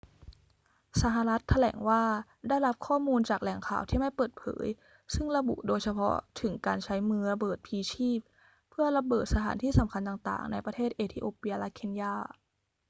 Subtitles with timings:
[1.01, 2.03] สหรัฐฯ แถลงว่า
[2.49, 4.65] ได้รับข้อมูลจากแหล่งข่าวที่ไม่เปิดเผย
[5.13, 8.19] ซึ่งระบุโดยเฉพาะถึงการใช้มือระเบิดพลีชีพ
[8.69, 12.13] เพื่อระเบิด สถานที่สำคัญต่าง ๆ ในประเทศเอธิโอเปียและเคนยา